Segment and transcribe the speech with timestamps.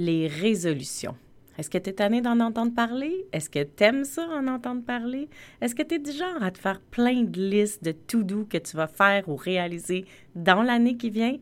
[0.00, 1.14] les résolutions.
[1.58, 3.26] Est-ce que tu es tanné d'en entendre parler?
[3.34, 5.28] Est-ce que tu aimes ça en entendre parler?
[5.60, 8.46] Est-ce que tu es du genre à te faire plein de listes de tout doux
[8.46, 11.36] que tu vas faire ou réaliser dans l'année qui vient?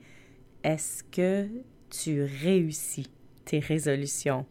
[0.65, 1.47] Est-ce que
[1.89, 3.07] tu réussis
[3.45, 4.45] tes résolutions?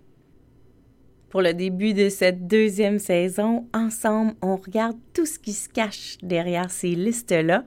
[1.30, 6.18] Pour le début de cette deuxième saison, ensemble, on regarde tout ce qui se cache
[6.24, 7.66] derrière ces listes-là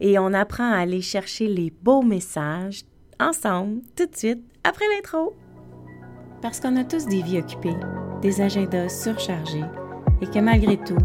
[0.00, 2.82] et on apprend à aller chercher les beaux messages
[3.20, 5.36] ensemble tout de suite après l'intro.
[6.42, 7.76] Parce qu'on a tous des vies occupées,
[8.20, 9.64] des agendas surchargés
[10.20, 10.98] et que malgré tout,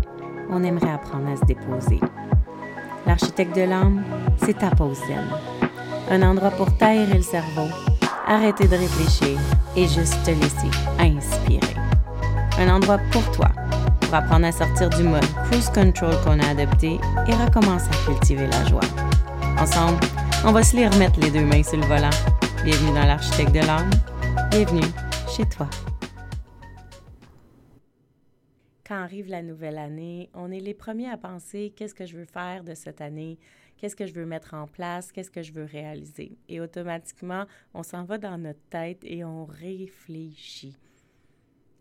[0.50, 2.00] on aimerait apprendre à se déposer.
[3.08, 4.04] L'architecte de l'âme,
[4.38, 5.00] c'est ta pause.
[6.10, 7.68] Un endroit pour taire le cerveau,
[8.28, 9.40] arrêter de réfléchir
[9.76, 11.76] et juste te laisser inspirer.
[12.60, 13.48] Un endroit pour toi,
[14.02, 18.48] pour apprendre à sortir du mode cruise control qu'on a adopté et recommencer à cultiver
[18.48, 18.82] la joie.
[19.58, 20.00] Ensemble,
[20.46, 22.10] on va se les remettre les deux mains sur le volant.
[22.66, 23.90] Bienvenue dans l'architecte de l'âme.
[24.52, 24.82] Bienvenue
[28.86, 32.26] Quand arrive la nouvelle année, on est les premiers à penser qu'est-ce que je veux
[32.26, 33.40] faire de cette année,
[33.78, 36.38] qu'est-ce que je veux mettre en place, qu'est-ce que je veux réaliser.
[36.48, 40.78] Et automatiquement, on s'en va dans notre tête et on réfléchit.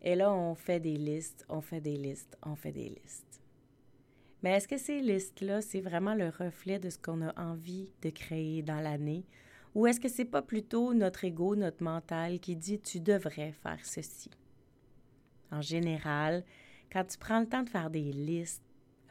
[0.01, 3.41] Et là, on fait des listes, on fait des listes, on fait des listes.
[4.41, 8.09] Mais est-ce que ces listes-là, c'est vraiment le reflet de ce qu'on a envie de
[8.09, 9.25] créer dans l'année?
[9.73, 13.85] Ou est-ce que c'est pas plutôt notre ego, notre mental qui dit tu devrais faire
[13.85, 14.29] ceci?
[15.51, 16.43] En général,
[16.91, 18.63] quand tu prends le temps de faire des listes,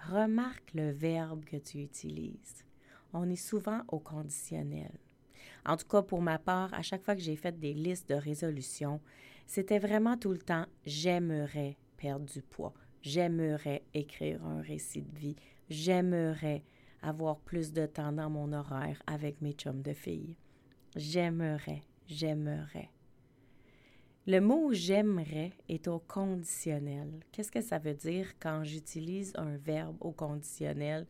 [0.09, 2.65] remarque le verbe que tu utilises.
[3.13, 4.93] On est souvent au conditionnel.
[5.67, 8.15] En tout cas, pour ma part, à chaque fois que j'ai fait des listes de
[8.15, 9.01] résolutions,
[9.47, 15.37] c'était vraiment tout le temps j'aimerais perdre du poids, j'aimerais écrire un récit de vie,
[15.69, 16.65] j'aimerais
[17.03, 20.37] avoir plus de temps dans mon horaire avec mes chums de filles.
[20.97, 22.91] J'aimerais, j'aimerais.
[24.27, 27.21] Le mot j'aimerais est au conditionnel.
[27.33, 31.07] Qu'est-ce que ça veut dire quand j'utilise un verbe au conditionnel?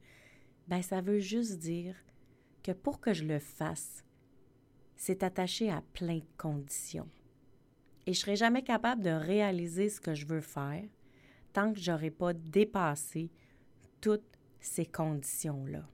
[0.69, 1.97] Ben, ça veut juste dire
[2.63, 4.05] que pour que je le fasse,
[4.97, 7.09] c'est attaché à plein de conditions.
[8.07, 10.85] Et je serai jamais capable de réaliser ce que je veux faire
[11.53, 13.31] tant que je n'aurai pas dépassé
[14.01, 15.89] toutes ces conditions-là.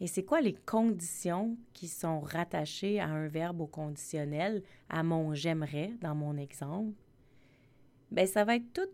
[0.00, 5.34] Et c'est quoi les conditions qui sont rattachées à un verbe au conditionnel, à mon
[5.34, 6.92] j'aimerais dans mon exemple?
[8.10, 8.90] Bien, ça va être tous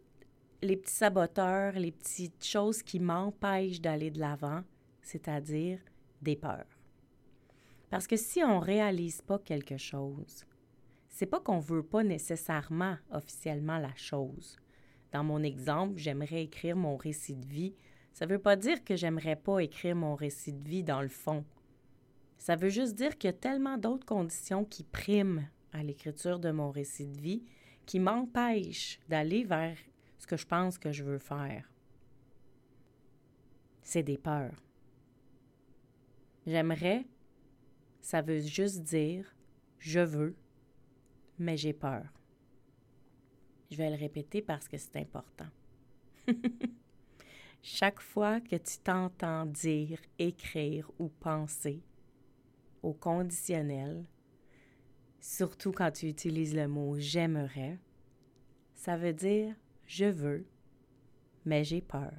[0.63, 4.63] les petits saboteurs, les petites choses qui m'empêchent d'aller de l'avant,
[5.03, 5.81] c'est-à-dire
[6.23, 6.79] des peurs.
[7.91, 10.47] Parce que si on ne réalise pas quelque chose,
[11.09, 14.57] c'est pas qu'on veut pas nécessairement officiellement la chose.
[15.13, 17.75] Dans mon exemple, j'aimerais écrire mon récit de vie
[18.13, 21.45] ça veut pas dire que j'aimerais pas écrire mon récit de vie dans le fond.
[22.39, 26.51] Ça veut juste dire qu'il y a tellement d'autres conditions qui priment à l'écriture de
[26.51, 27.45] mon récit de vie
[27.87, 29.77] qui m'empêchent d'aller vers
[30.19, 31.71] ce que je pense que je veux faire.
[33.83, 34.63] C'est des peurs.
[36.47, 37.07] J'aimerais,
[38.01, 39.35] ça veut juste dire
[39.79, 40.37] je veux,
[41.39, 42.05] mais j'ai peur.
[43.71, 45.49] Je vais le répéter parce que c'est important.
[47.65, 51.81] Chaque fois que tu t'entends dire, écrire ou penser
[52.83, 54.05] au conditionnel,
[55.21, 57.79] surtout quand tu utilises le mot j'aimerais,
[58.75, 59.55] ça veut dire
[59.87, 60.45] je veux,
[61.45, 62.13] mais j'ai peur.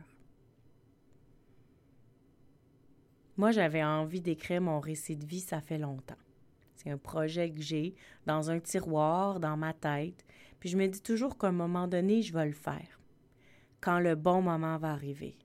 [3.36, 6.16] Moi, j'avais envie d'écrire mon récit de vie, ça fait longtemps.
[6.76, 7.96] C'est un projet que j'ai
[8.26, 10.24] dans un tiroir, dans ma tête,
[10.62, 13.03] puis je me dis toujours qu'à un moment donné, je vais le faire
[13.84, 15.38] quand le bon moment va arriver,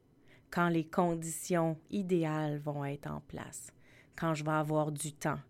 [0.48, 3.72] quand les conditions idéales vont être en place,
[4.14, 5.40] quand je vais avoir du temps,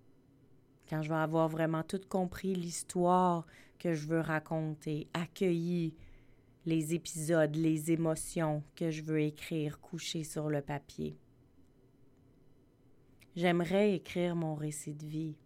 [0.88, 3.47] quand je vais avoir vraiment tout compris l'histoire
[3.78, 5.94] que je veux raconter, accueilli
[6.65, 11.19] les épisodes, les émotions que je veux écrire couchées sur le papier.
[13.37, 15.37] J'aimerais écrire mon récit de vie.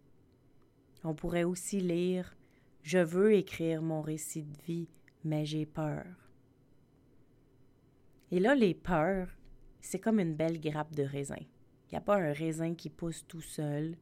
[1.03, 2.37] On pourrait aussi lire
[2.83, 4.87] Je veux écrire mon récit de vie,
[5.25, 6.22] mais j'ai peur.
[8.33, 9.27] Et là, les peurs,
[9.79, 11.37] c'est comme une belle grappe de raisin.
[11.39, 13.95] Il n'y a pas un raisin qui pousse tout seul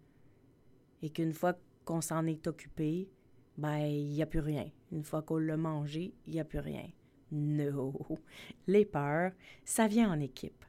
[1.01, 3.11] et qu'une fois qu'on s'en est occupé,
[3.57, 4.71] ben, il n'y a plus rien.
[4.93, 6.87] Une fois qu'on l'a mangé, il n'y a plus rien.
[7.29, 7.91] Non.
[8.67, 9.33] Les peurs,
[9.65, 10.63] ça vient en équipe.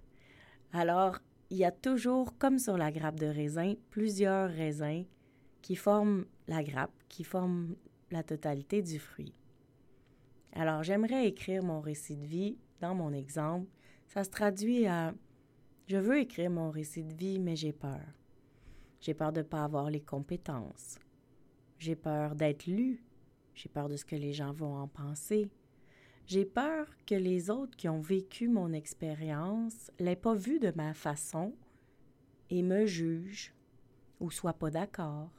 [0.73, 5.05] Alors, il y a toujours, comme sur la grappe de raisin, plusieurs raisins
[5.61, 7.77] qui forment la grappe, qui forment
[8.11, 9.37] la totalité du fruit.
[10.53, 13.71] Alors, j'aimerais écrire mon récit de vie dans mon exemple,
[14.09, 15.15] ça se traduit à
[15.87, 18.03] je veux écrire mon récit de vie, mais j'ai peur.
[19.01, 20.99] J'ai peur de ne pas avoir les compétences.
[21.79, 23.05] J'ai peur d'être lu.
[23.55, 25.49] J'ai peur de ce que les gens vont en penser.
[26.27, 30.95] J'ai peur que les autres qui ont vécu mon expérience l'aient pas vue de ma
[30.95, 31.55] façon
[32.51, 33.55] et me jugent
[34.21, 35.31] ou soient pas d'accord.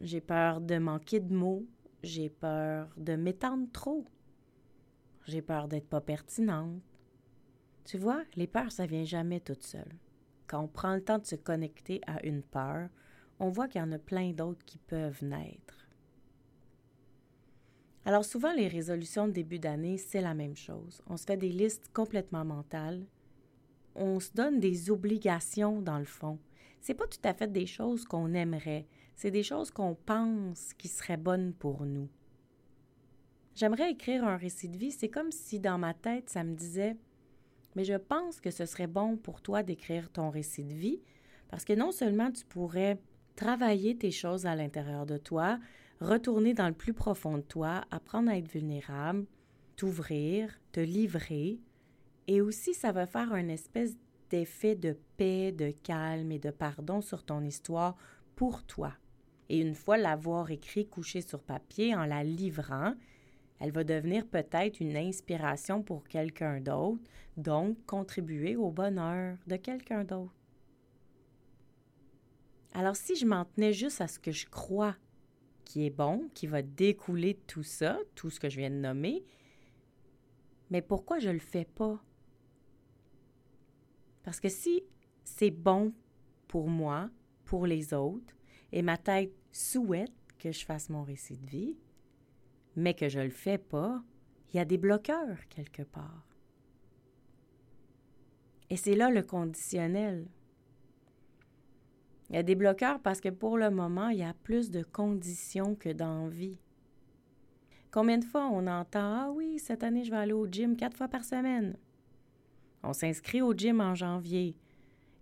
[0.00, 1.66] J'ai peur de manquer de mots,
[2.02, 4.04] j'ai peur de m'étendre trop.
[5.26, 6.80] J'ai peur d'être pas pertinente.
[7.84, 9.94] Tu vois, les peurs, ça vient jamais toute seule.
[10.46, 12.88] Quand on prend le temps de se connecter à une peur,
[13.38, 15.88] on voit qu'il y en a plein d'autres qui peuvent naître.
[18.06, 21.00] Alors souvent, les résolutions de début d'année, c'est la même chose.
[21.06, 23.06] On se fait des listes complètement mentales.
[23.94, 26.38] On se donne des obligations dans le fond.
[26.80, 28.86] C'est pas tout à fait des choses qu'on aimerait,
[29.16, 32.10] c'est des choses qu'on pense qui seraient bonnes pour nous.
[33.54, 36.96] J'aimerais écrire un récit de vie, c'est comme si dans ma tête, ça me disait
[37.76, 41.00] Mais je pense que ce serait bon pour toi d'écrire ton récit de vie,
[41.48, 42.98] parce que non seulement tu pourrais
[43.36, 45.60] travailler tes choses à l'intérieur de toi,
[46.00, 49.24] retourner dans le plus profond de toi, apprendre à être vulnérable,
[49.76, 51.60] t'ouvrir, te livrer,
[52.26, 53.96] et aussi ça va faire un espèce
[54.30, 57.96] d'effet de paix, de calme et de pardon sur ton histoire
[58.34, 58.92] pour toi.
[59.48, 62.94] Et une fois l'avoir écrit couché sur papier en la livrant,
[63.64, 67.02] elle va devenir peut-être une inspiration pour quelqu'un d'autre,
[67.38, 70.34] donc contribuer au bonheur de quelqu'un d'autre.
[72.74, 74.94] Alors si je m'en tenais juste à ce que je crois
[75.64, 78.74] qui est bon, qui va découler de tout ça, tout ce que je viens de
[78.74, 79.24] nommer,
[80.68, 82.04] mais pourquoi je ne le fais pas?
[84.24, 84.82] Parce que si
[85.24, 85.94] c'est bon
[86.48, 87.08] pour moi,
[87.46, 88.34] pour les autres,
[88.72, 91.78] et ma tête souhaite que je fasse mon récit de vie,
[92.76, 94.02] mais que je ne le fais pas,
[94.52, 96.26] il y a des bloqueurs quelque part.
[98.70, 100.26] Et c'est là le conditionnel.
[102.30, 104.82] Il y a des bloqueurs parce que pour le moment, il y a plus de
[104.82, 106.58] conditions que d'envie.
[107.90, 110.96] Combien de fois on entend Ah oui, cette année, je vais aller au gym quatre
[110.96, 111.76] fois par semaine.
[112.82, 114.56] On s'inscrit au gym en janvier.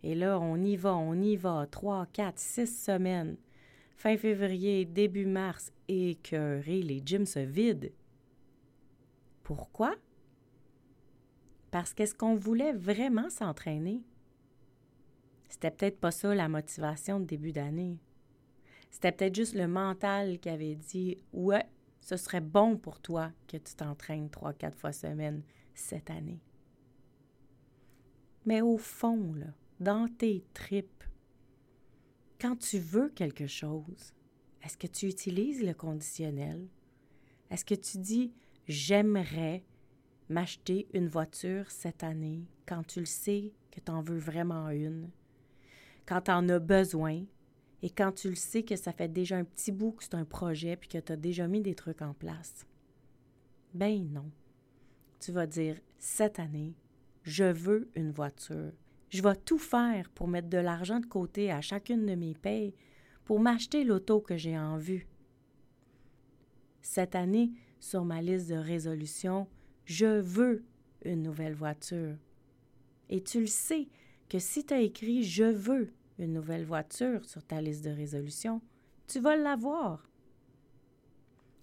[0.02, 3.36] Et là, on y va, on y va, trois, quatre, six semaines.
[4.02, 7.92] Fin février, début mars, écœuré, les gyms se vident.
[9.44, 9.94] Pourquoi?
[11.70, 14.02] Parce qu'est-ce qu'on voulait vraiment s'entraîner?
[15.48, 18.00] C'était peut-être pas ça la motivation de début d'année.
[18.90, 21.66] C'était peut-être juste le mental qui avait dit Ouais,
[22.00, 25.44] ce serait bon pour toi que tu t'entraînes trois, quatre fois semaine
[25.74, 26.42] cette année.
[28.46, 31.04] Mais au fond, là, dans tes tripes,
[32.42, 34.12] quand tu veux quelque chose,
[34.64, 36.66] est-ce que tu utilises le conditionnel?
[37.50, 38.32] Est-ce que tu dis
[38.66, 39.64] j'aimerais
[40.28, 45.08] m'acheter une voiture cette année quand tu le sais que tu en veux vraiment une?
[46.04, 47.24] Quand tu en as besoin
[47.80, 50.24] et quand tu le sais que ça fait déjà un petit bout que c'est un
[50.24, 52.66] projet puis que tu as déjà mis des trucs en place?
[53.72, 54.32] Ben non.
[55.20, 56.74] Tu vas dire cette année,
[57.22, 58.72] je veux une voiture.
[59.12, 62.74] Je vais tout faire pour mettre de l'argent de côté à chacune de mes payes
[63.26, 65.06] pour m'acheter l'auto que j'ai en vue.
[66.80, 69.48] Cette année, sur ma liste de résolutions,
[69.84, 70.64] je veux
[71.04, 72.16] une nouvelle voiture.
[73.10, 73.86] Et tu le sais
[74.30, 78.62] que si tu as écrit Je veux une nouvelle voiture sur ta liste de résolutions,
[79.06, 80.08] tu vas l'avoir.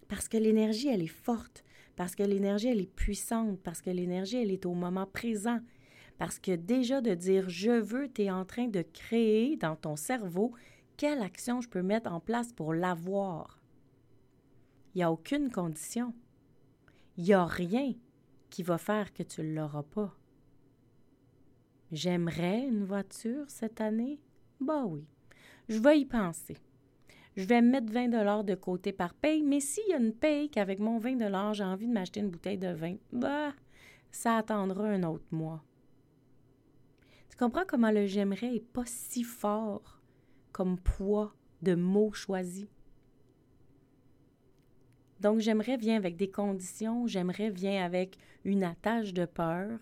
[0.08, 1.64] Parce que l'énergie, elle est forte,
[1.96, 5.60] parce que l'énergie, elle est puissante, parce que l'énergie, elle est au moment présent.
[6.20, 9.96] Parce que déjà de dire je veux, tu es en train de créer dans ton
[9.96, 10.52] cerveau
[10.98, 13.58] quelle action je peux mettre en place pour l'avoir.
[14.94, 16.14] Il n'y a aucune condition.
[17.18, 17.94] Il n'y a rien
[18.50, 20.14] qui va faire que tu ne l'auras pas.
[21.94, 24.20] J'aimerais une voiture cette année?
[24.60, 25.06] Bah oui,
[25.70, 26.58] je vais y penser.
[27.38, 30.50] Je vais mettre 20 dollars de côté par paye, mais s'il y a une paye
[30.50, 33.54] qu'avec mon 20 dollars, j'ai envie de m'acheter une bouteille de vin, bah,
[34.12, 35.64] ça attendra un autre mois.
[37.40, 40.02] Comprends comment le j'aimerais est pas si fort
[40.52, 42.68] comme poids de mots choisis.
[45.22, 49.80] Donc, j'aimerais vient avec des conditions, j'aimerais vient avec une attache de peur,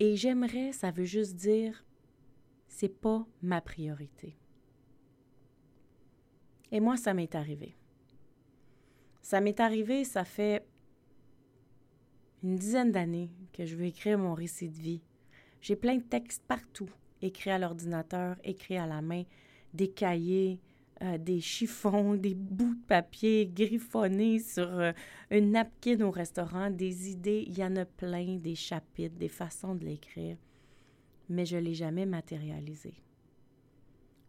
[0.00, 1.84] et j'aimerais, ça veut juste dire,
[2.66, 4.38] c'est pas ma priorité.
[6.72, 7.76] Et moi, ça m'est arrivé.
[9.20, 10.66] Ça m'est arrivé, ça fait
[12.42, 15.02] une dizaine d'années que je veux écrire mon récit de vie.
[15.60, 16.88] J'ai plein de textes partout,
[17.22, 19.24] écrits à l'ordinateur, écrits à la main,
[19.74, 20.60] des cahiers,
[21.02, 24.92] euh, des chiffons, des bouts de papier griffonnés sur euh,
[25.30, 27.44] une napkin au restaurant, des idées.
[27.46, 30.36] Il y en a plein, des chapitres, des façons de l'écrire.
[31.28, 32.94] Mais je ne l'ai jamais matérialisé.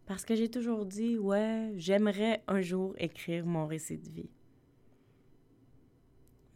[0.04, 4.30] Parce que j'ai toujours dit, ouais, j'aimerais un jour écrire mon récit de vie.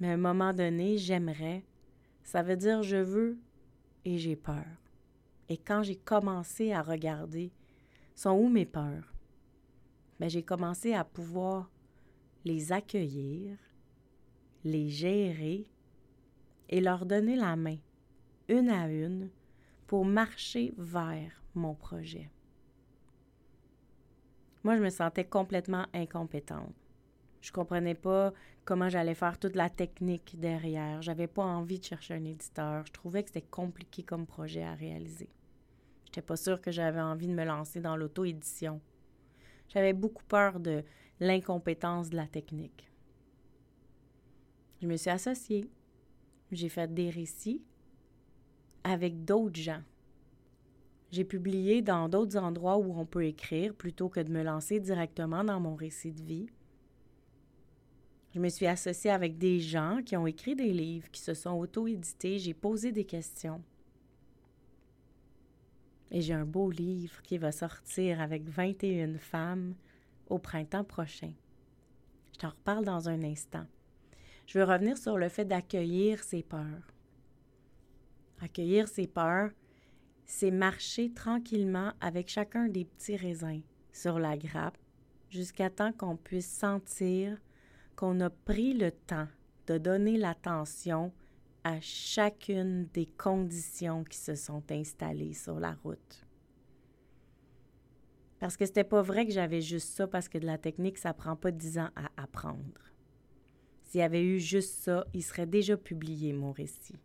[0.01, 1.63] Mais à un moment donné, j'aimerais,
[2.25, 3.39] ça veut dire je veux
[4.05, 4.67] et j'ai peur.
[5.49, 7.53] Et quand j'ai commencé à regarder,
[8.15, 9.13] sont où mes peurs?
[10.19, 11.71] Mais ben, j'ai commencé à pouvoir
[12.45, 13.57] les accueillir,
[14.65, 15.67] les gérer
[16.69, 17.79] et leur donner la main,
[18.49, 19.31] une à une,
[19.87, 22.31] pour marcher vers mon projet.
[24.65, 26.82] Moi, je me sentais complètement incompétente.
[27.43, 28.33] Je comprenais pas
[28.65, 31.03] comment j'allais faire toute la technique derrière.
[31.03, 32.87] J'avais pas envie de chercher un éditeur.
[32.87, 35.29] Je trouvais que c'était compliqué comme projet à réaliser.
[36.07, 38.81] J'étais pas sûre que j'avais envie de me lancer dans l'auto-édition.
[39.69, 40.83] J'avais beaucoup peur de
[41.21, 42.91] l'incompétence de la technique.
[44.81, 45.69] Je me suis associée.
[46.51, 47.63] J'ai fait des récits
[48.85, 49.83] avec d'autres gens
[51.13, 55.45] j'ai publié dans d'autres endroits où on peut écrire plutôt que de me lancer directement
[55.45, 56.47] dans mon récit de vie.
[58.35, 61.53] Je me suis associée avec des gens qui ont écrit des livres, qui se sont
[61.53, 62.39] auto-édités.
[62.39, 63.63] J'ai posé des questions.
[66.11, 69.75] Et j'ai un beau livre qui va sortir avec 21 femmes
[70.29, 71.33] au printemps prochain.
[72.33, 73.67] Je t'en reparle dans un instant.
[74.47, 76.93] Je veux revenir sur le fait d'accueillir ses peurs.
[78.41, 79.51] Accueillir ses peurs,
[80.25, 83.63] c'est marcher tranquillement avec chacun des petits raisins
[83.93, 84.79] sur la grappe
[85.29, 87.39] jusqu'à temps qu'on puisse sentir
[87.97, 89.29] qu'on a pris le temps
[89.67, 91.13] de donner l'attention
[91.65, 96.27] à chacune des conditions qui se sont installées sur la route.
[98.41, 101.15] Parce que c'était pas vrai que j'avais juste ça parce que de la technique, ça
[101.15, 102.93] prend pas dix ans à apprendre.
[103.85, 106.99] S'il y avait eu juste ça, il serait déjà publié mon récit.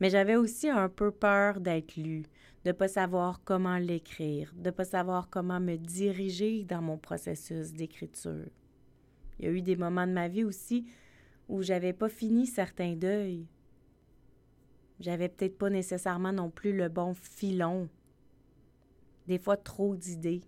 [0.00, 2.24] Mais j'avais aussi un peu peur d'être lu,
[2.64, 6.98] de ne pas savoir comment l'écrire, de ne pas savoir comment me diriger dans mon
[6.98, 8.50] processus d'écriture.
[9.38, 10.86] Il y a eu des moments de ma vie aussi
[11.48, 13.46] où j'avais pas fini certains deuils.
[15.00, 17.88] J'avais peut-être pas nécessairement non plus le bon filon.
[19.26, 20.42] Des fois trop d'idées.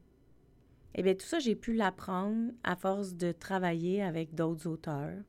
[0.94, 5.22] Eh bien, tout ça, j'ai pu l'apprendre à force de travailler avec d'autres auteurs,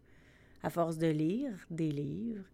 [0.62, 2.45] à force de lire des livres,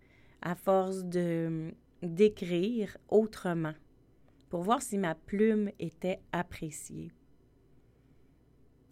[0.42, 3.76] à force de d'écrire autrement
[4.50, 7.12] pour voir si ma plume était appréciée.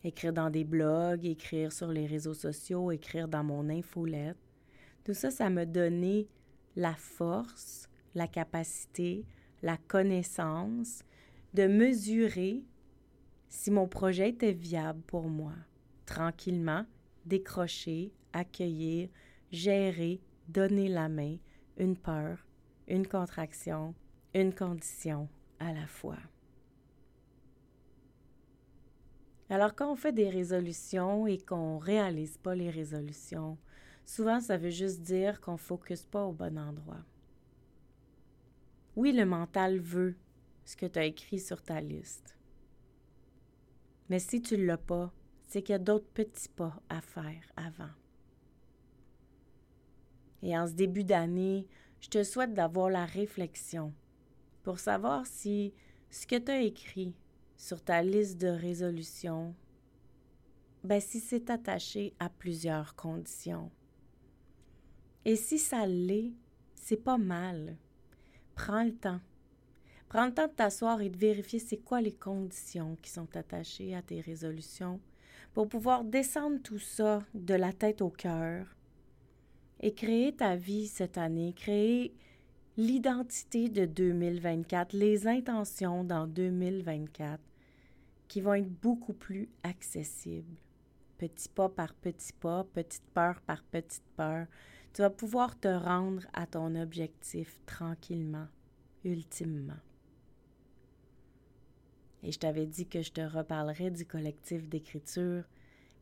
[0.03, 4.38] Écrire dans des blogs, écrire sur les réseaux sociaux, écrire dans mon infolette.
[5.03, 6.27] Tout ça, ça m'a donné
[6.75, 9.25] la force, la capacité,
[9.62, 11.03] la connaissance
[11.53, 12.63] de mesurer
[13.50, 15.53] si mon projet était viable pour moi.
[16.06, 16.86] Tranquillement,
[17.25, 19.10] décrocher, accueillir,
[19.51, 21.38] gérer, donner la main,
[21.77, 22.46] une peur,
[22.88, 23.94] une contraction,
[24.34, 25.27] une condition
[25.60, 26.18] à la fois.
[29.50, 33.58] Alors quand on fait des résolutions et qu'on réalise pas les résolutions,
[34.06, 37.03] souvent ça veut juste dire qu'on ne focus pas au bon endroit.
[38.96, 40.15] Oui, le mental veut
[40.65, 42.36] ce que tu as écrit sur ta liste.
[44.10, 45.12] Mais si tu ne l'as pas,
[45.48, 47.89] c'est qu'il y a d'autres petits pas à faire avant.
[50.44, 51.68] Et en ce début d'année,
[52.01, 53.94] je te souhaite d'avoir la réflexion
[54.63, 55.74] pour savoir si
[56.12, 57.15] ce que tu as écrit
[57.59, 59.53] sur ta liste de résolutions,
[60.85, 63.69] ben si c'est attaché à plusieurs conditions.
[65.25, 66.31] Et si ça l'est,
[66.73, 67.75] c'est pas mal.
[68.55, 69.19] Prends le temps.
[70.07, 73.93] Prends le temps de t'asseoir et de vérifier c'est quoi les conditions qui sont attachées
[73.93, 75.01] à tes résolutions
[75.53, 78.73] pour pouvoir descendre tout ça de la tête au cœur
[79.81, 82.13] et créer ta vie cette année, créer
[82.77, 87.49] l'identité de 2024, les intentions dans 2024
[88.29, 90.55] qui vont être beaucoup plus accessibles.
[91.17, 94.48] Petit pas par petit pas, petite peur par petite peur,
[94.93, 98.48] tu vas pouvoir te rendre à ton objectif tranquillement,
[99.03, 99.81] ultimement.
[102.24, 105.43] Et je t'avais dit que je te reparlerai du collectif d'écriture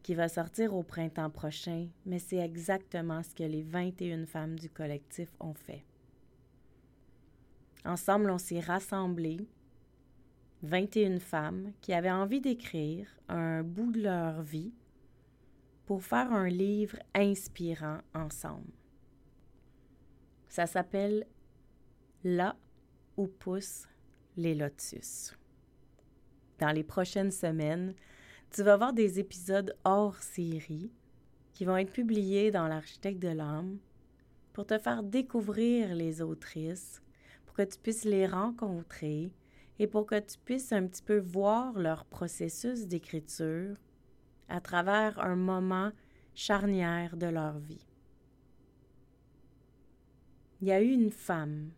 [0.03, 4.69] qui va sortir au printemps prochain, mais c'est exactement ce que les 21 femmes du
[4.69, 5.83] collectif ont fait.
[7.85, 9.47] Ensemble, on s'est rassemblés,
[10.63, 14.73] 21 femmes qui avaient envie d'écrire un bout de leur vie
[15.85, 18.71] pour faire un livre inspirant ensemble.
[20.49, 21.25] Ça s'appelle
[22.23, 22.57] Là
[23.15, 23.87] où poussent
[24.35, 25.37] les lotus.
[26.59, 27.93] Dans les prochaines semaines,
[28.49, 30.91] tu vas voir des épisodes hors série
[31.53, 33.77] qui vont être publiés dans l'Architecte de l'âme
[34.53, 37.01] pour te faire découvrir les autrices,
[37.45, 39.31] pour que tu puisses les rencontrer
[39.79, 43.75] et pour que tu puisses un petit peu voir leur processus d'écriture
[44.49, 45.91] à travers un moment
[46.33, 47.85] charnière de leur vie.
[50.61, 51.71] Il y a eu une femme,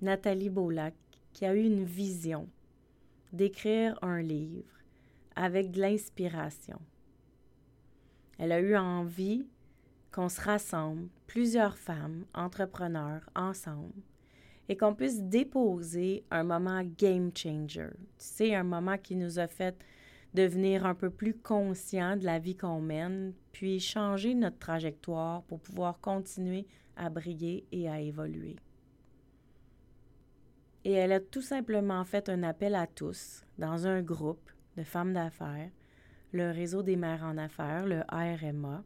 [0.00, 0.94] Nathalie Beaulac,
[1.32, 2.48] qui a eu une vision
[3.32, 4.72] d'écrire un livre
[5.36, 6.80] avec de l'inspiration.
[8.38, 9.46] Elle a eu envie
[10.12, 14.02] qu'on se rassemble, plusieurs femmes, entrepreneurs, ensemble,
[14.70, 17.90] et qu'on puisse déposer un moment game changer.
[18.18, 19.76] Sais, un moment qui nous a fait
[20.32, 25.58] devenir un peu plus conscients de la vie qu'on mène, puis changer notre trajectoire pour
[25.58, 28.54] pouvoir continuer à briller et à évoluer.
[30.84, 35.14] Et elle a tout simplement fait un appel à tous dans un groupe de femmes
[35.14, 35.72] d'affaires,
[36.30, 38.84] le réseau des mères en affaires, le ARMA.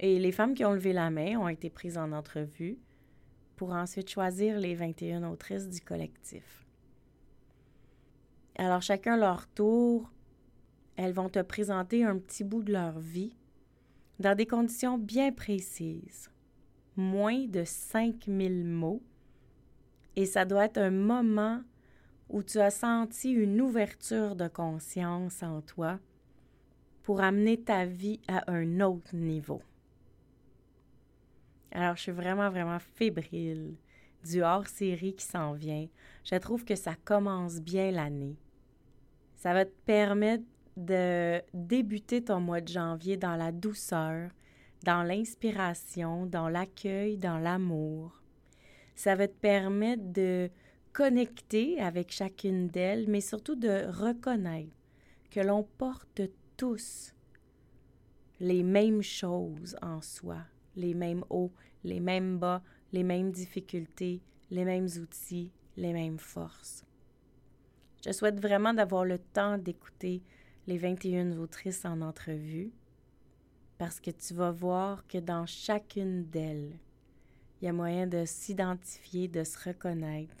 [0.00, 2.78] Et les femmes qui ont levé la main ont été prises en entrevue
[3.62, 6.66] pour ensuite choisir les 21 autrices du collectif.
[8.56, 10.10] Alors chacun leur tour,
[10.96, 13.36] elles vont te présenter un petit bout de leur vie
[14.18, 16.28] dans des conditions bien précises,
[16.96, 19.00] moins de 5000 mots,
[20.16, 21.60] et ça doit être un moment
[22.30, 26.00] où tu as senti une ouverture de conscience en toi
[27.04, 29.62] pour amener ta vie à un autre niveau.
[31.72, 33.76] Alors, je suis vraiment, vraiment fébrile
[34.24, 35.88] du hors-série qui s'en vient.
[36.24, 38.36] Je trouve que ça commence bien l'année.
[39.36, 40.44] Ça va te permettre
[40.76, 44.30] de débuter ton mois de janvier dans la douceur,
[44.84, 48.22] dans l'inspiration, dans l'accueil, dans l'amour.
[48.94, 50.50] Ça va te permettre de
[50.92, 54.76] connecter avec chacune d'elles, mais surtout de reconnaître
[55.30, 56.20] que l'on porte
[56.56, 57.14] tous
[58.40, 60.38] les mêmes choses en soi,
[60.76, 61.52] les mêmes hauts,
[61.84, 62.62] les mêmes bas,
[62.92, 66.84] les mêmes difficultés, les mêmes outils, les mêmes forces.
[68.04, 70.22] Je souhaite vraiment d'avoir le temps d'écouter
[70.66, 72.72] les 21 autrices en entrevue
[73.78, 76.78] parce que tu vas voir que dans chacune d'elles,
[77.60, 80.36] il y a moyen de s'identifier, de se reconnaître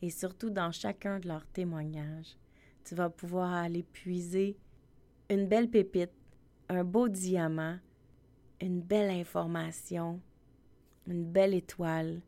[0.00, 2.36] et surtout dans chacun de leurs témoignages,
[2.84, 4.56] tu vas pouvoir aller puiser
[5.30, 6.10] une belle pépite,
[6.68, 7.78] un beau diamant,
[8.62, 10.20] une belle information,
[11.08, 12.20] une belle étoile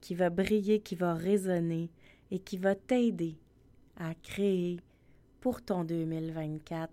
[0.00, 1.90] qui va briller, qui va résonner
[2.32, 3.38] et qui va t'aider
[3.96, 4.80] à créer
[5.40, 6.90] pour ton 2024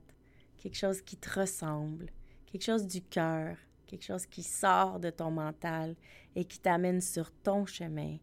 [0.60, 2.06] quelque chose qui te ressemble,
[2.45, 5.95] quelque chose du cœur, quelque chose qui sort de ton mental
[6.36, 8.17] et qui t'amène sur ton chemin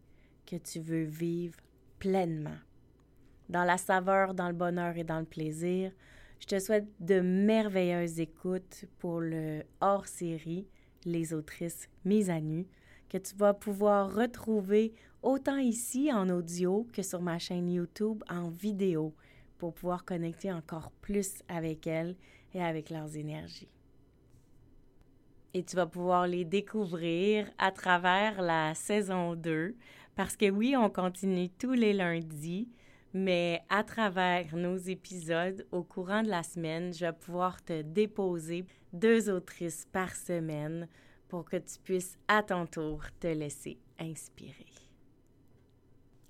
[0.46, 1.58] que tu veux vivre
[1.98, 2.58] pleinement.
[3.48, 5.90] Dans la saveur, dans le bonheur et dans le plaisir,
[6.40, 10.66] je te souhaite de merveilleuses écoutes pour le hors-série
[11.04, 12.66] Les autrices mises à nu,
[13.08, 18.50] que tu vas pouvoir retrouver autant ici en audio que sur ma chaîne YouTube en
[18.50, 19.14] vidéo
[19.58, 22.16] pour pouvoir connecter encore plus avec elles
[22.54, 23.68] et avec leurs énergies.
[25.54, 29.74] Et tu vas pouvoir les découvrir à travers la saison 2
[30.14, 32.68] parce que oui, on continue tous les lundis,
[33.14, 38.66] mais à travers nos épisodes, au courant de la semaine, je vais pouvoir te déposer
[38.92, 40.88] deux autrices par semaine
[41.28, 44.66] pour que tu puisses à ton tour te laisser inspirer.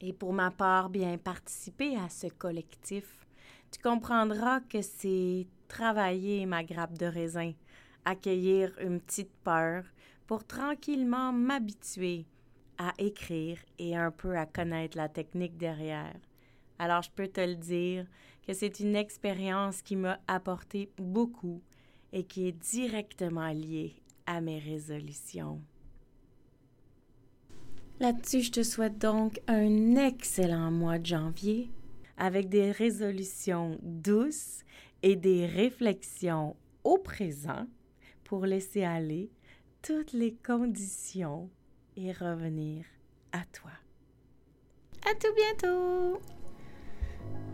[0.01, 3.27] Et pour ma part, bien participer à ce collectif,
[3.71, 7.53] tu comprendras que c'est travailler ma grappe de raisin,
[8.05, 9.85] accueillir une petite peur
[10.27, 12.27] pour tranquillement m'habituer
[12.79, 16.15] à écrire et un peu à connaître la technique derrière.
[16.79, 18.07] Alors je peux te le dire
[18.47, 21.63] que c'est une expérience qui m'a apporté beaucoup
[22.13, 23.95] et qui est directement liée
[24.27, 25.61] à mes résolutions.
[28.01, 31.71] Là-dessus, je te souhaite donc un excellent mois de janvier
[32.17, 34.61] avec des résolutions douces
[35.03, 37.67] et des réflexions au présent
[38.25, 39.31] pour laisser aller
[39.83, 41.51] toutes les conditions
[41.97, 42.85] et revenir
[43.33, 43.73] à toi.
[45.05, 46.38] À tout bientôt!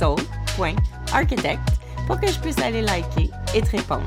[0.00, 1.60] melcy.soul.architect
[2.06, 4.04] pour que je puisse aller liker et te répondre.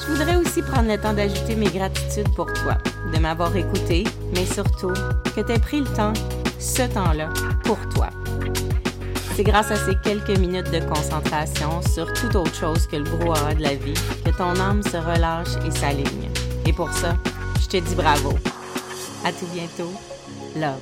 [0.00, 2.76] Je voudrais aussi prendre le temps d'ajouter mes gratitudes pour toi,
[3.12, 4.92] de m'avoir écouté, mais surtout
[5.34, 6.12] que tu aies pris le temps
[6.58, 7.30] ce temps-là
[7.64, 8.08] pour toi.
[9.34, 13.54] C'est grâce à ces quelques minutes de concentration sur toute autre chose que le brouhaha
[13.54, 16.30] de la vie que ton âme se relâche et s'aligne.
[16.66, 17.16] Et pour ça,
[17.60, 18.34] je te dis bravo.
[19.24, 19.92] À tout bientôt.
[20.54, 20.78] Love,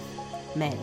[0.57, 0.76] Mel.